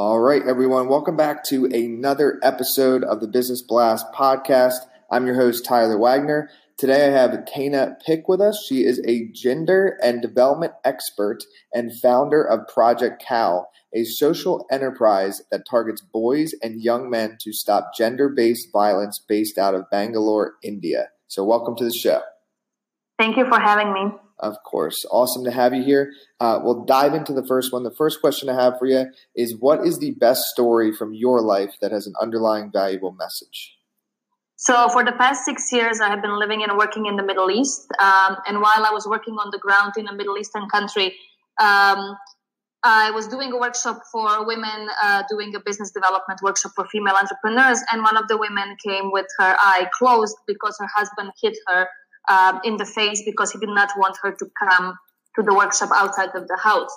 [0.00, 0.86] All right, everyone.
[0.86, 4.76] Welcome back to another episode of the Business Blast podcast.
[5.10, 6.50] I'm your host, Tyler Wagner.
[6.76, 8.64] Today I have Tana Pick with us.
[8.68, 11.38] She is a gender and development expert
[11.74, 17.52] and founder of Project Cal, a social enterprise that targets boys and young men to
[17.52, 21.08] stop gender based violence based out of Bangalore, India.
[21.26, 22.20] So, welcome to the show.
[23.18, 24.12] Thank you for having me.
[24.40, 24.96] Of course.
[25.10, 26.12] Awesome to have you here.
[26.38, 27.82] Uh, we'll dive into the first one.
[27.82, 31.40] The first question I have for you is What is the best story from your
[31.40, 33.74] life that has an underlying valuable message?
[34.56, 37.50] So, for the past six years, I have been living and working in the Middle
[37.50, 37.88] East.
[37.98, 41.14] Um, and while I was working on the ground in a Middle Eastern country,
[41.60, 42.16] um,
[42.84, 47.14] I was doing a workshop for women, uh, doing a business development workshop for female
[47.14, 47.82] entrepreneurs.
[47.92, 51.88] And one of the women came with her eye closed because her husband hit her
[52.28, 54.94] um, in the face because he did not want her to come
[55.36, 56.90] to the workshop outside of the house.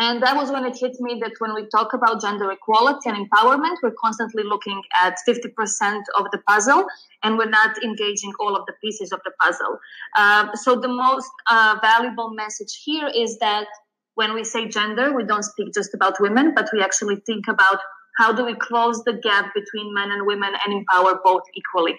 [0.00, 3.28] And that was when it hit me that when we talk about gender equality and
[3.28, 6.86] empowerment, we're constantly looking at 50% of the puzzle
[7.24, 9.80] and we're not engaging all of the pieces of the puzzle.
[10.16, 13.66] Uh, so the most uh, valuable message here is that
[14.14, 17.80] when we say gender, we don't speak just about women, but we actually think about
[18.18, 21.98] how do we close the gap between men and women and empower both equally.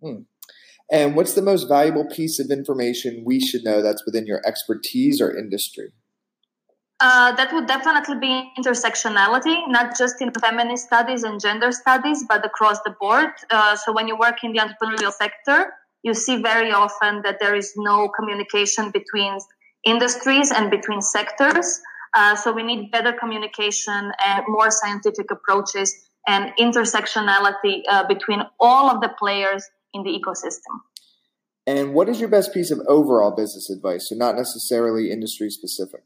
[0.00, 0.22] Hmm.
[0.92, 5.22] And what's the most valuable piece of information we should know that's within your expertise
[5.22, 5.90] or industry?
[7.00, 12.44] Uh, that would definitely be intersectionality, not just in feminist studies and gender studies, but
[12.44, 13.30] across the board.
[13.50, 17.56] Uh, so when you work in the entrepreneurial sector, you see very often that there
[17.56, 19.38] is no communication between
[19.84, 21.80] industries and between sectors.
[22.14, 25.94] Uh, so we need better communication and more scientific approaches
[26.28, 29.64] and intersectionality uh, between all of the players
[29.94, 30.80] in the ecosystem.
[31.66, 34.08] And what is your best piece of overall business advice?
[34.08, 36.02] So, not necessarily industry specific.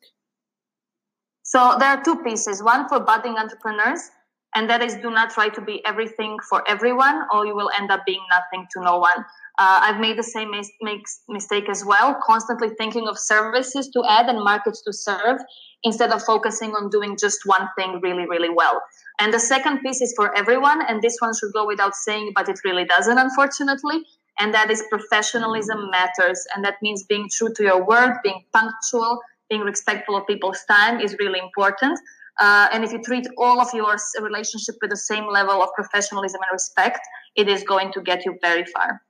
[1.43, 4.11] So, there are two pieces one for budding entrepreneurs,
[4.55, 7.91] and that is do not try to be everything for everyone, or you will end
[7.91, 9.25] up being nothing to no one.
[9.59, 14.29] Uh, I've made the same mis- mistake as well, constantly thinking of services to add
[14.29, 15.39] and markets to serve
[15.83, 18.83] instead of focusing on doing just one thing really, really well.
[19.19, 22.49] And the second piece is for everyone, and this one should go without saying, but
[22.49, 24.05] it really doesn't, unfortunately.
[24.39, 26.47] And that is professionalism matters.
[26.55, 31.01] And that means being true to your word, being punctual, being respectful of people's time
[31.01, 31.99] is really important.
[32.39, 36.41] Uh, and if you treat all of your relationship with the same level of professionalism
[36.43, 37.01] and respect,
[37.35, 39.01] it is going to get you very far.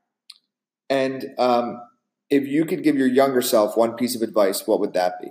[0.89, 1.81] And um,
[2.31, 5.31] if you could give your younger self one piece of advice, what would that be?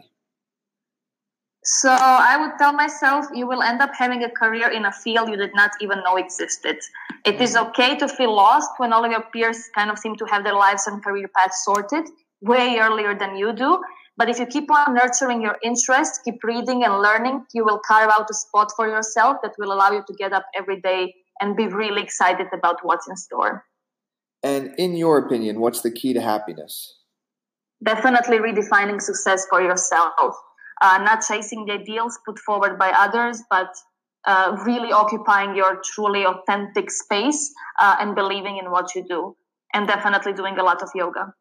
[1.68, 5.30] So I would tell myself you will end up having a career in a field
[5.30, 6.78] you did not even know existed.
[7.26, 7.70] It is mm-hmm.
[7.70, 10.54] okay to feel lost when all of your peers kind of seem to have their
[10.54, 12.08] lives and career paths sorted
[12.42, 13.82] way earlier than you do.
[14.16, 18.12] But if you keep on nurturing your interest, keep reading and learning, you will carve
[18.12, 21.58] out a spot for yourself that will allow you to get up every day and
[21.58, 23.66] be really excited about what's in store.
[24.44, 27.00] And in your opinion, what's the key to happiness?
[27.84, 30.36] Definitely redefining success for yourself
[30.82, 33.70] uh, not chasing the ideals put forward by others, but
[34.26, 39.36] uh, really occupying your truly authentic space uh, and believing in what you do,
[39.74, 41.34] and definitely doing a lot of yoga.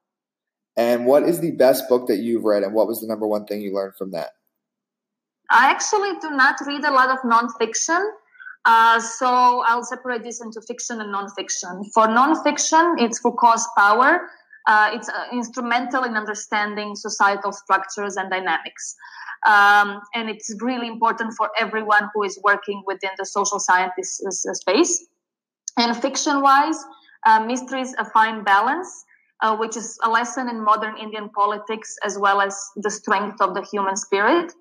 [0.76, 3.46] And what is the best book that you've read, and what was the number one
[3.46, 4.30] thing you learned from that?
[5.50, 8.04] I actually do not read a lot of nonfiction.
[8.64, 11.84] Uh, so I'll separate this into fiction and nonfiction.
[11.92, 14.28] For nonfiction, it's Foucault's Power.
[14.66, 18.96] Uh, it's uh, instrumental in understanding societal structures and dynamics.
[19.46, 24.54] Um, and it's really important for everyone who is working within the social sciences uh,
[24.54, 25.06] space.
[25.76, 26.82] And fiction wise,
[27.26, 29.04] uh, Mistry's, A Fine Balance,
[29.42, 33.54] uh, which is a lesson in modern Indian politics as well as the strength of
[33.54, 34.52] the human spirit.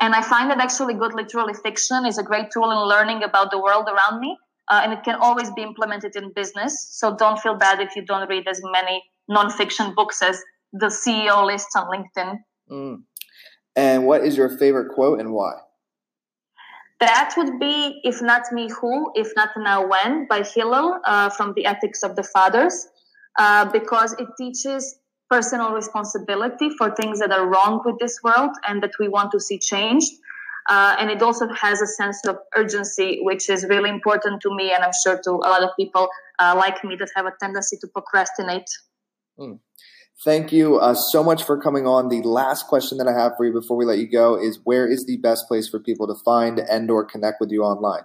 [0.00, 3.50] And I find that actually good literary fiction is a great tool in learning about
[3.50, 4.38] the world around me.
[4.70, 6.88] Uh, and it can always be implemented in business.
[6.92, 10.42] So don't feel bad if you don't read as many nonfiction books as
[10.72, 12.38] the CEO lists on LinkedIn.
[12.70, 13.02] Mm.
[13.76, 15.52] And what is your favorite quote and why?
[17.00, 21.52] That would be If Not Me Who, If Not Now When by Hillel uh, from
[21.56, 22.86] the Ethics of the Fathers,
[23.38, 24.98] uh, because it teaches
[25.28, 29.40] personal responsibility for things that are wrong with this world and that we want to
[29.40, 30.12] see changed.
[30.68, 34.72] Uh, and it also has a sense of urgency, which is really important to me,
[34.72, 36.08] and I'm sure to a lot of people
[36.38, 38.70] uh, like me that have a tendency to procrastinate.
[39.42, 39.58] Mm.
[40.24, 42.08] Thank you uh, so much for coming on.
[42.08, 44.86] The last question that I have for you before we let you go is where
[44.86, 48.04] is the best place for people to find and or connect with you online?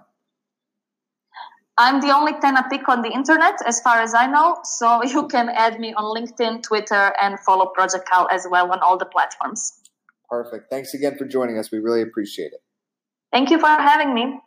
[1.76, 4.58] I'm the only Tena pick on the internet as far as I know.
[4.64, 8.80] So you can add me on LinkedIn, Twitter, and follow Project Cal as well on
[8.80, 9.74] all the platforms.
[10.28, 10.70] Perfect.
[10.70, 11.70] Thanks again for joining us.
[11.70, 12.60] We really appreciate it.
[13.32, 14.40] Thank you for having me.